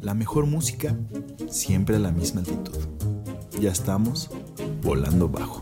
[0.00, 0.96] La mejor música,
[1.48, 2.76] siempre a la misma altitud.
[3.60, 4.30] Ya estamos
[4.82, 5.60] volando bajo.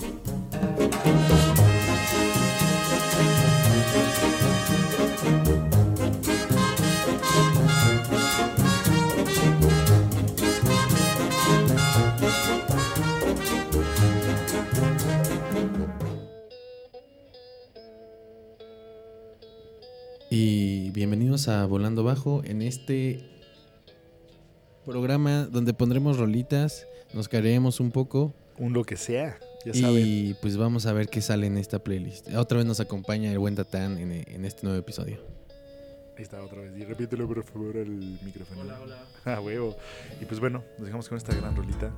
[20.29, 23.36] Y bienvenidos a Volando Bajo en este
[24.86, 30.03] programa donde pondremos rolitas, nos caeremos un poco Un lo que sea, ya saben.
[30.07, 32.33] y pues vamos a ver qué sale en esta playlist.
[32.35, 35.19] Otra vez nos acompaña el buen Tatán en, en este nuevo episodio.
[36.17, 36.73] Ahí está otra vez.
[36.79, 37.89] Y repítelo por favor al
[38.25, 38.63] micrófono.
[38.63, 38.97] Hola, hola.
[39.27, 39.77] Ah, huevo.
[40.23, 41.91] Y pues bueno, nos dejamos con esta gran rolita.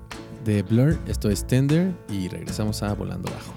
[0.44, 3.52] De Blur, esto es Tender y regresamos a Volando Bajo.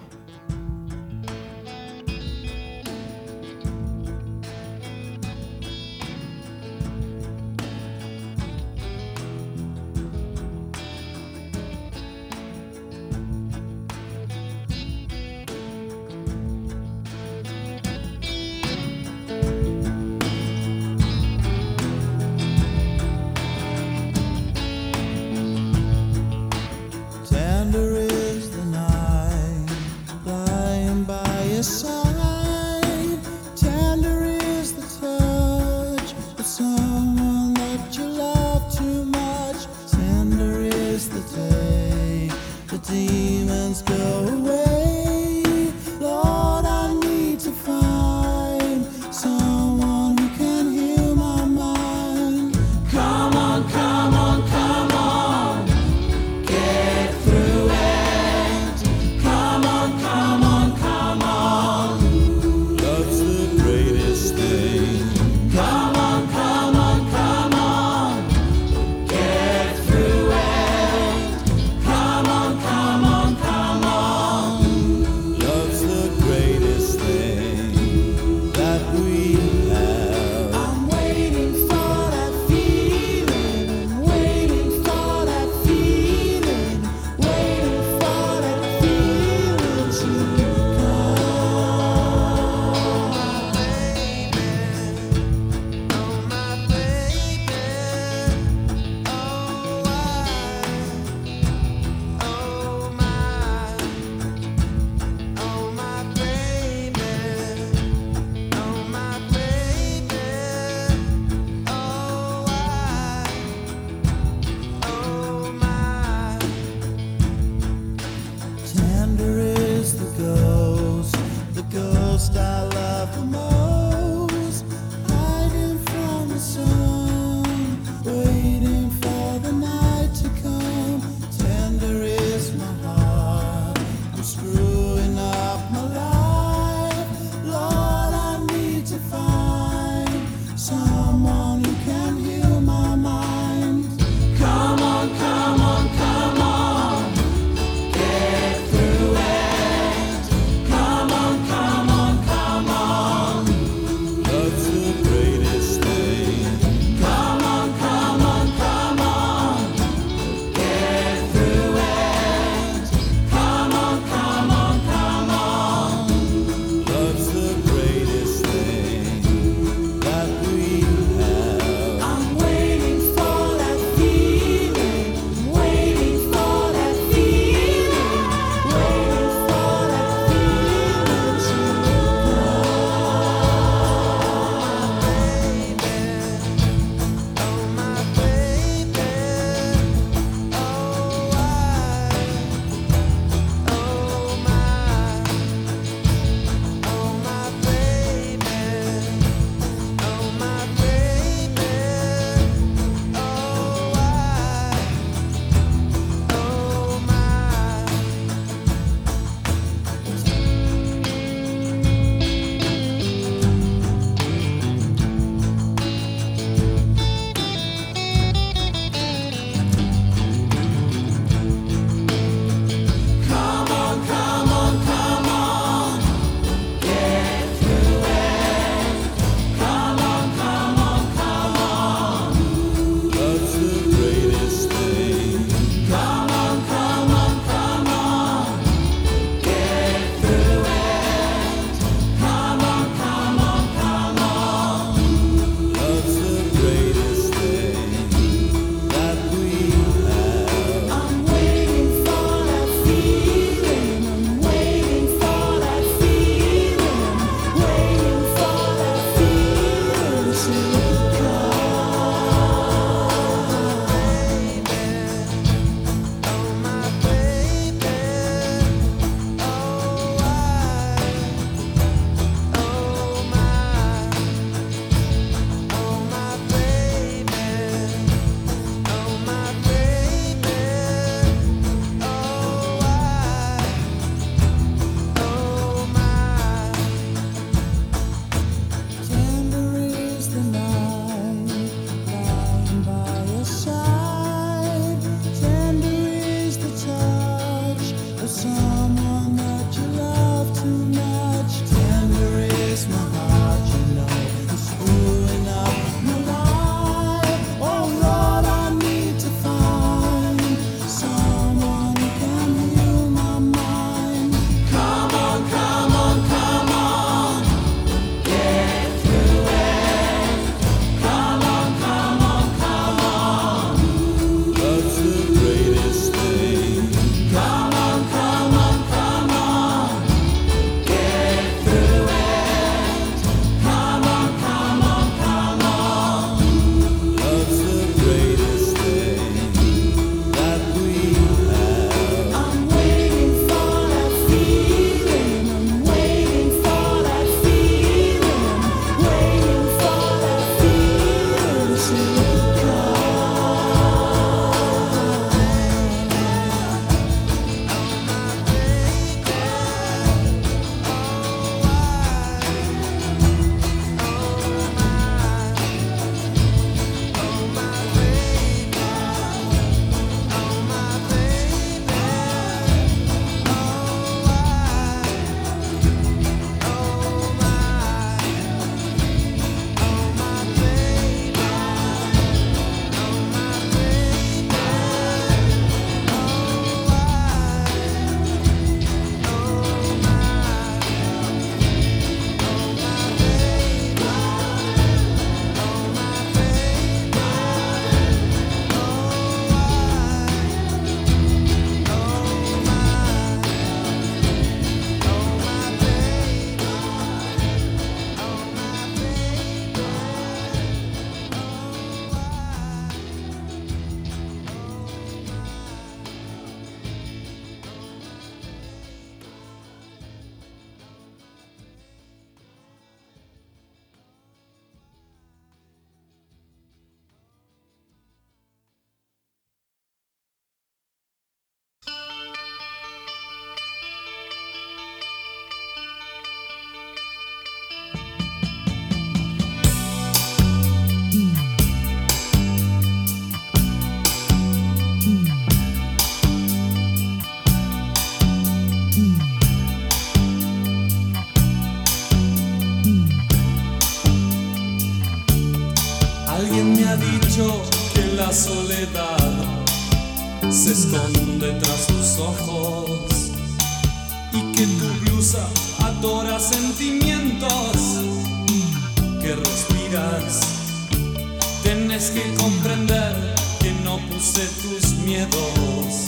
[474.33, 476.07] sé tus miedos,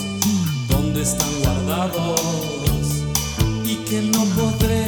[0.69, 2.21] dónde están guardados
[3.65, 4.82] y que no podré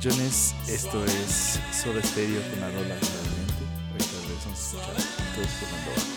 [0.00, 3.52] muchachones, esto es Soda Stereo con la rola realmente.
[3.92, 4.96] Ahorita regresamos a escuchar
[5.34, 6.09] todos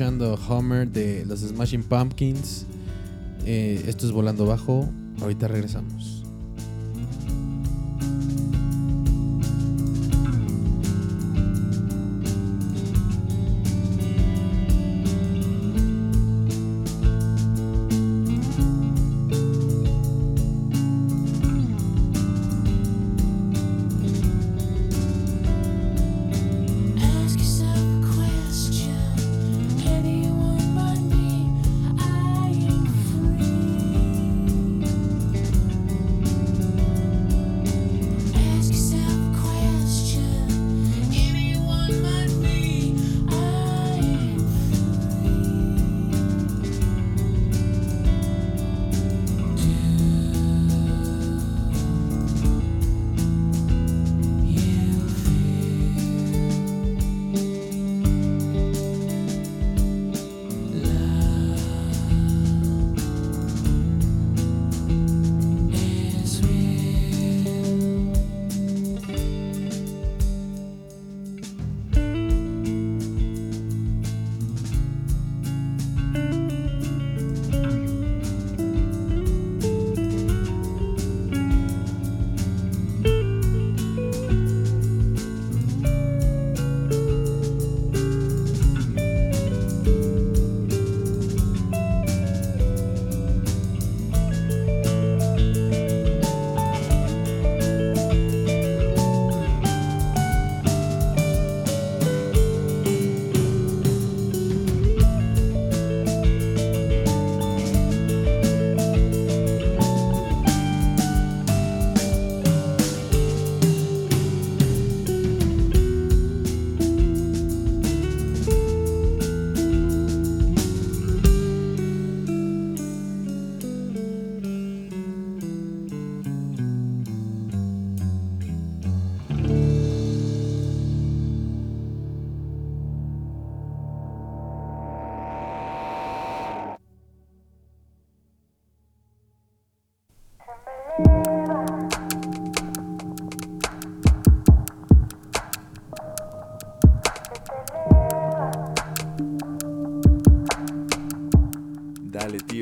[0.00, 2.66] Homer de los Smashing Pumpkins.
[3.44, 4.88] Eh, esto es Volando Bajo.
[5.20, 6.17] Ahorita regresamos.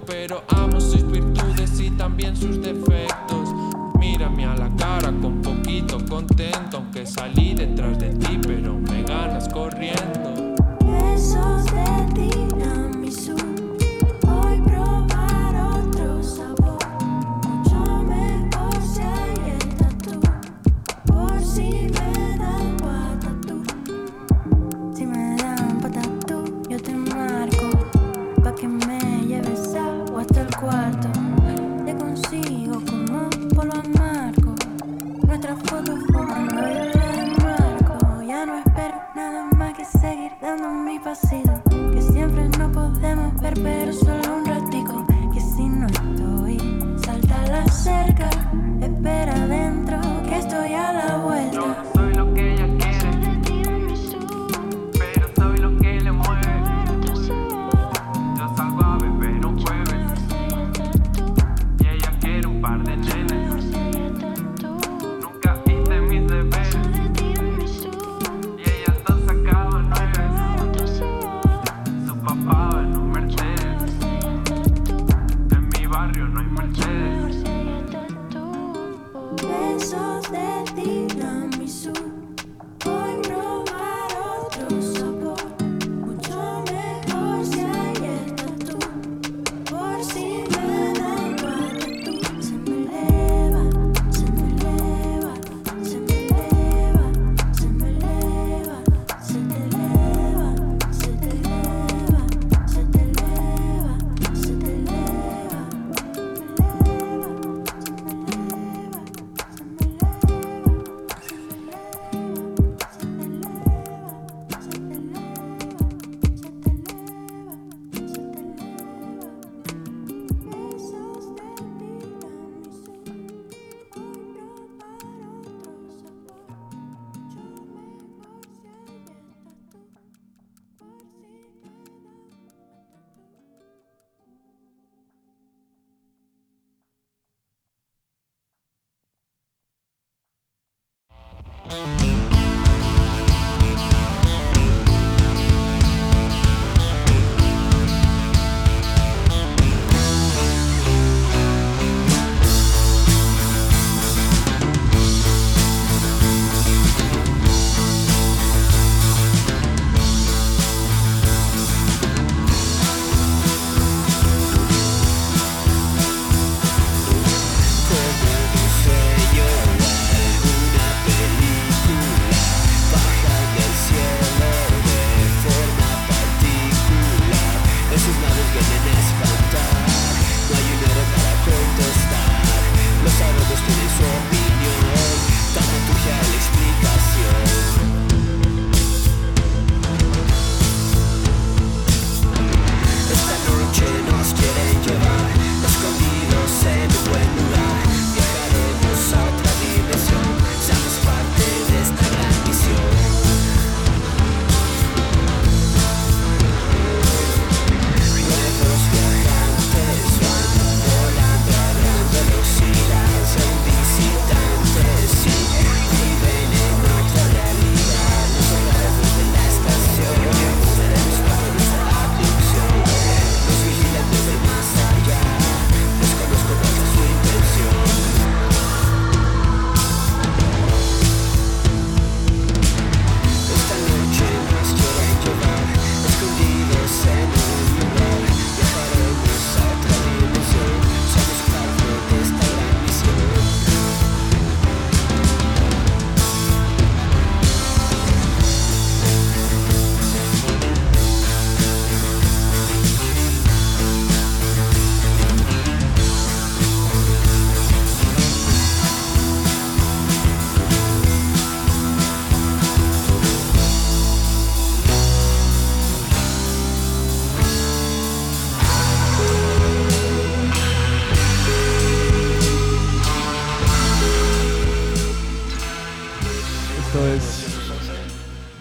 [0.00, 3.48] pero amo sus virtudes y también sus defectos.
[3.98, 8.38] Mírame a la cara con poquito contento, aunque salí detrás de ti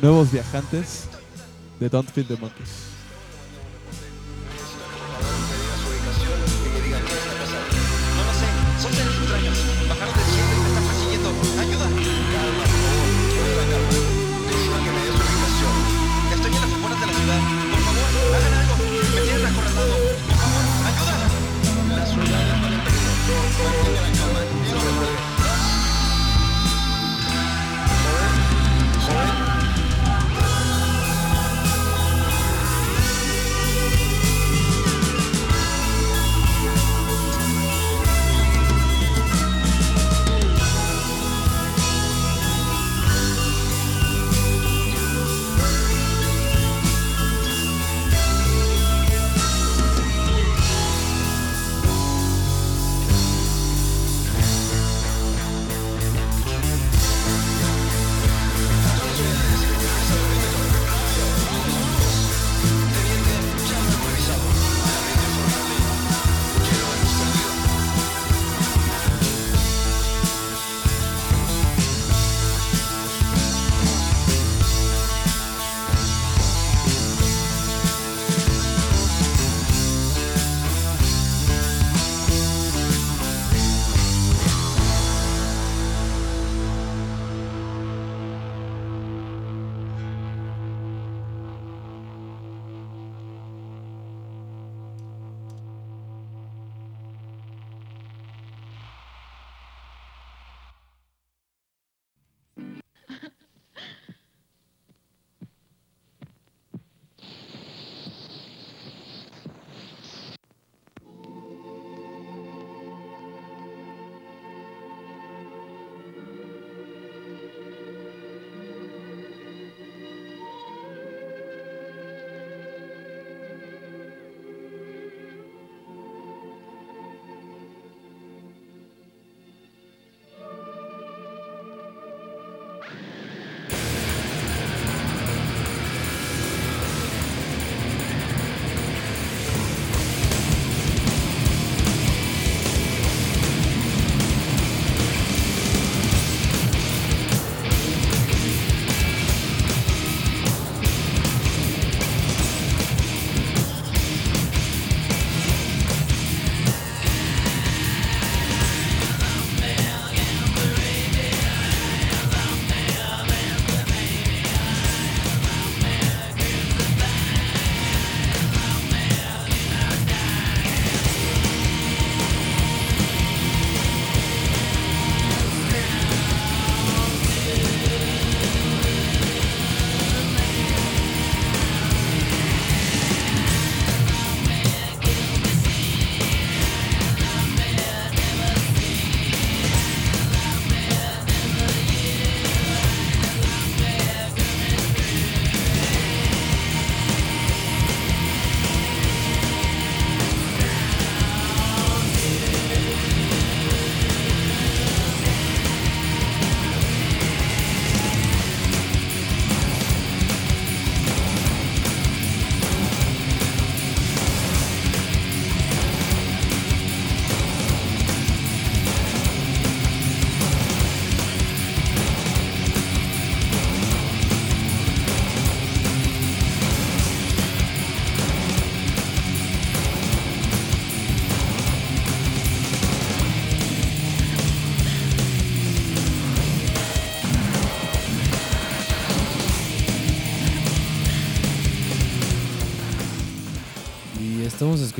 [0.01, 1.07] Nuevos Viajantes
[1.79, 2.90] de Don't Feed the Monkeys.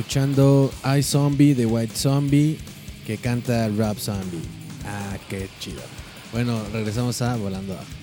[0.02, 2.58] Escuchando I Zombie de White Zombie
[3.06, 4.42] que canta Rap Zombie.
[4.84, 5.80] Ah, qué chido.
[6.32, 8.01] Bueno, regresamos a Volando Abajo.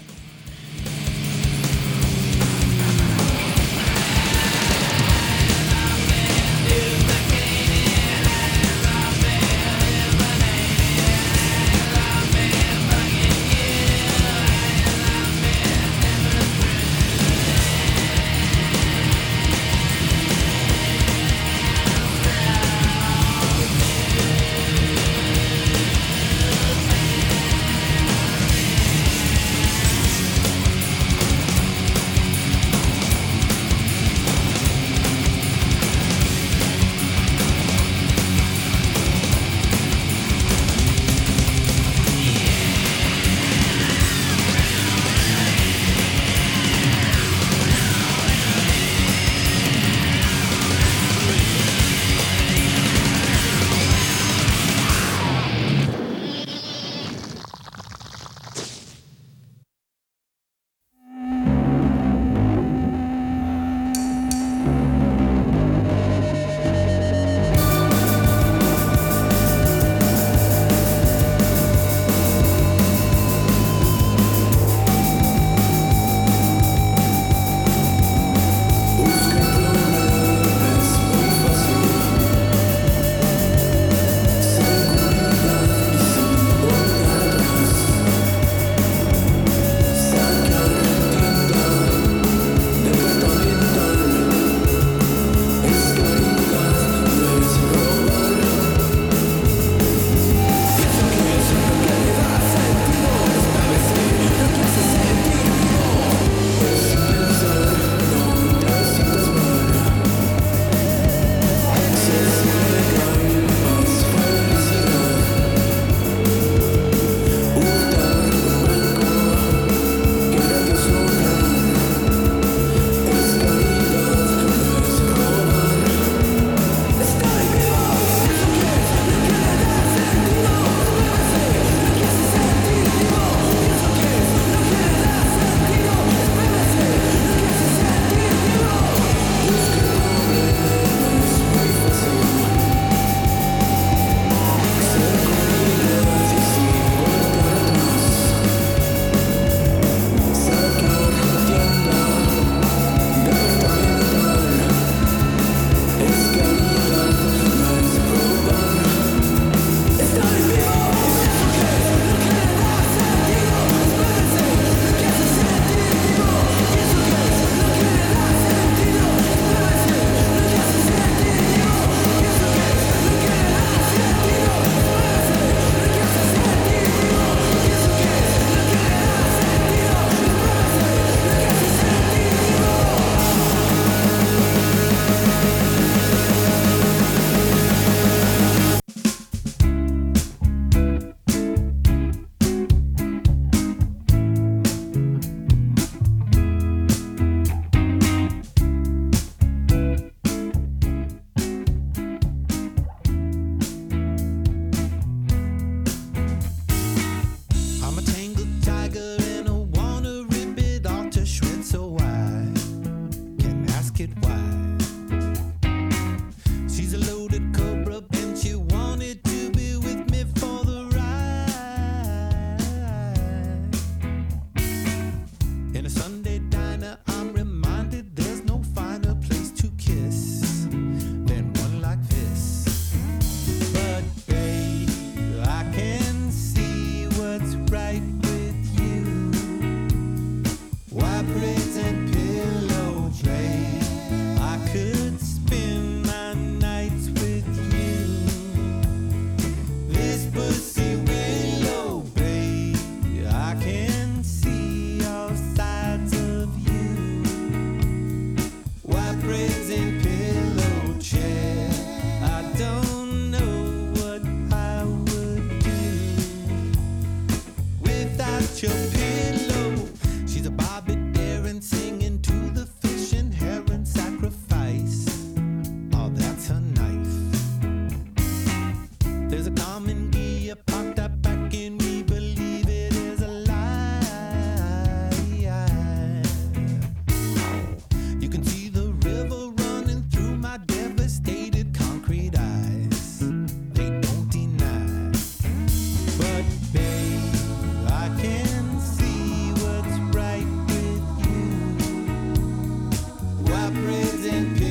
[304.39, 304.68] in peace.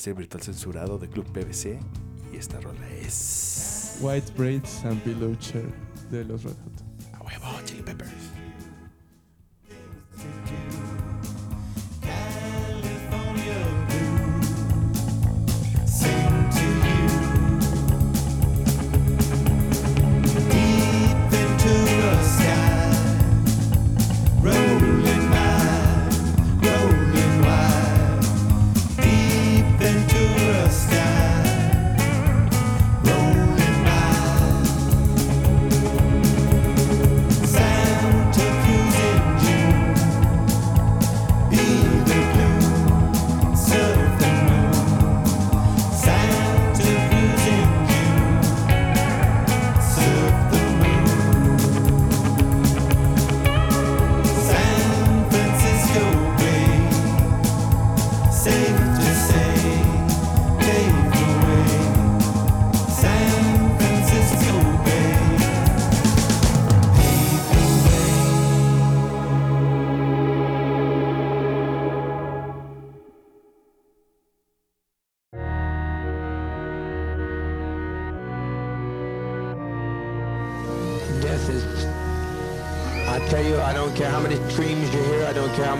[0.00, 1.78] placer virtual censurado de Club PVC.
[2.32, 3.98] Y esta rola es.
[4.00, 5.70] White Braids and Below Chair
[6.10, 6.89] de los Red Hot.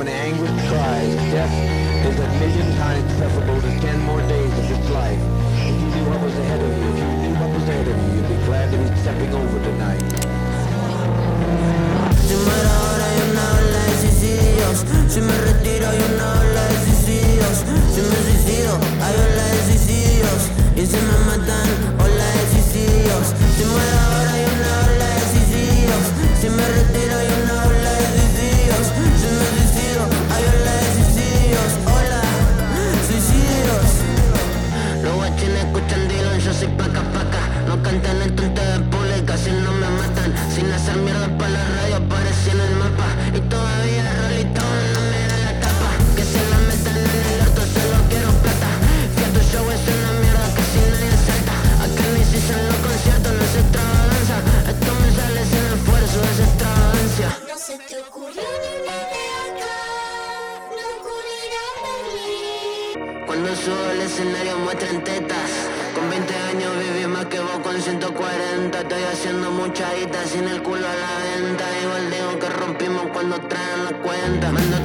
[0.01, 0.60] dominant anguish.
[74.33, 74.80] and, and, and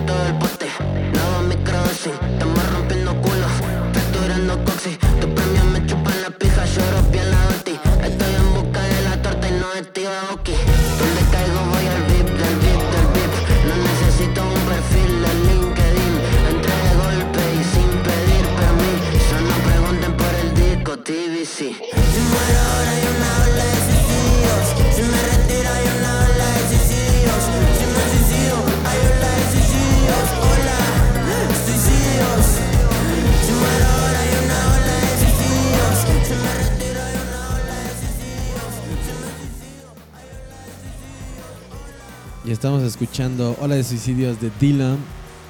[42.55, 44.97] Estamos escuchando Hola de Suicidios de Dylan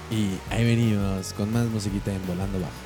[0.09, 2.84] y ahí venimos con más musiquita en Volando Bajo.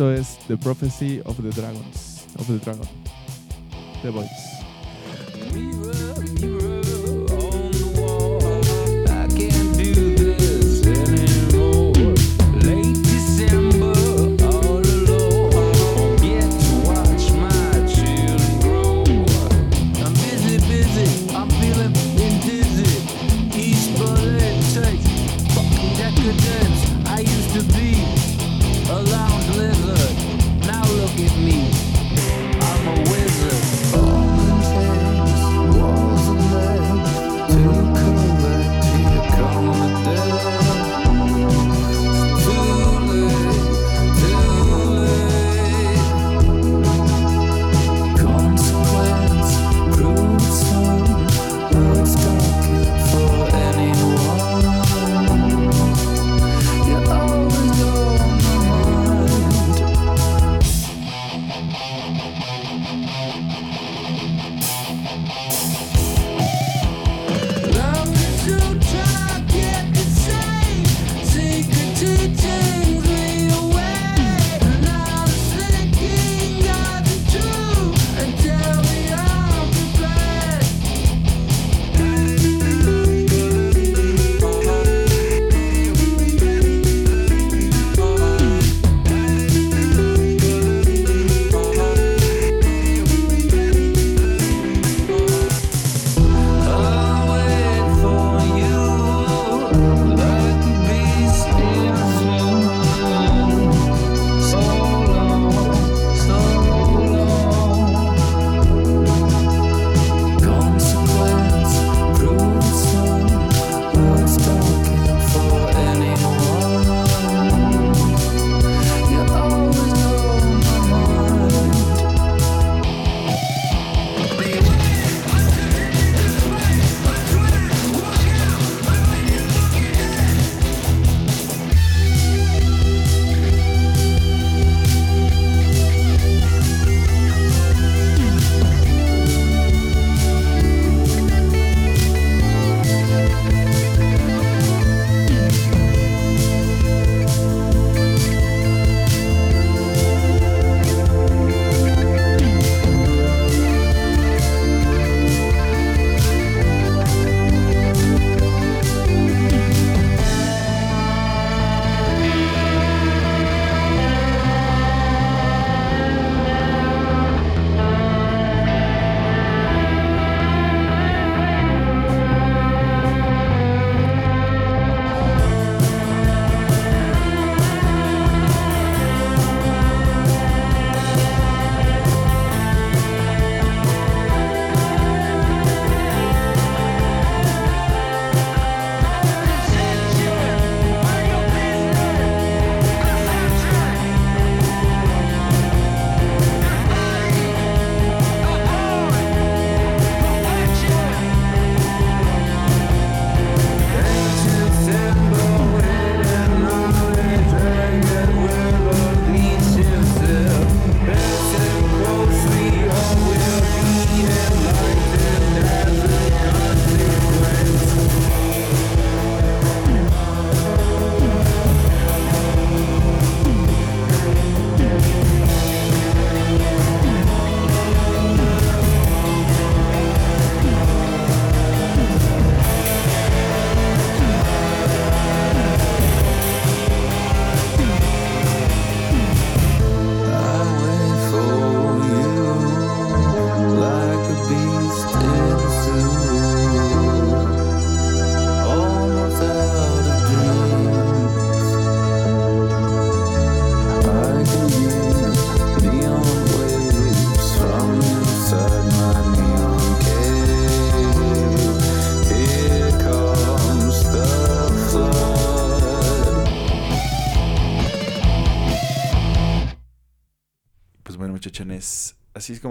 [0.00, 2.24] Esto es The Prophecy of the Dragons.
[2.38, 2.88] Of the Dragon.
[4.02, 4.59] The Voice.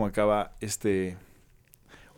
[0.09, 1.17] Acaba este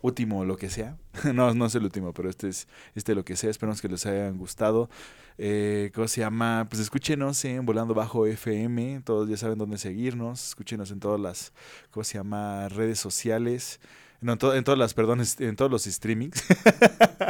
[0.02, 0.96] último lo que sea.
[1.32, 3.50] no, no es el último, pero este es este lo que sea.
[3.50, 4.90] Esperamos que les hayan gustado.
[5.38, 6.66] Eh, ¿Cómo se llama?
[6.68, 9.00] Pues escúchenos en Volando Bajo FM.
[9.04, 10.48] Todos ya saben dónde seguirnos.
[10.48, 11.52] Escúchenos en todas las,
[11.90, 12.68] ¿cómo se llama?
[12.68, 13.80] Redes sociales.
[14.20, 16.42] No, en, to- en todas las, perdón, en todos los streamings.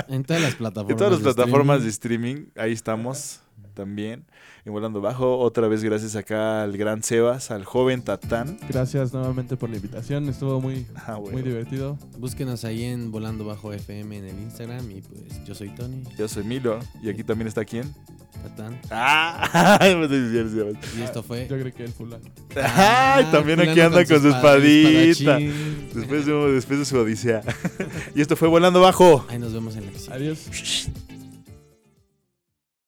[0.08, 0.90] En todas las plataformas.
[0.90, 3.40] En todas las de plataformas de streaming, ahí estamos
[3.72, 4.24] también.
[4.64, 8.58] En Volando Bajo, otra vez gracias acá al gran Sebas, al joven Tatán.
[8.68, 10.28] Gracias nuevamente por la invitación.
[10.28, 11.32] Estuvo muy, Ah, bueno.
[11.32, 11.98] muy divertido.
[12.18, 14.90] Búsquenos ahí en Volando Bajo FM en el Instagram.
[14.90, 16.02] Y pues yo soy Tony.
[16.16, 17.92] Yo soy Milo, y aquí también está quién.
[18.42, 18.80] Tatán.
[18.90, 19.78] ¡Ah!
[20.98, 21.46] Y esto fue.
[21.48, 22.24] Yo creo que el fulano.
[22.56, 23.26] ¡Ay!
[23.30, 25.38] También aquí anda con con su espadita.
[25.94, 27.42] Después de, después de su odisea.
[28.14, 29.24] y esto fue Volando Bajo.
[29.28, 30.12] Ahí nos vemos en la sigue.
[30.14, 30.88] Adiós.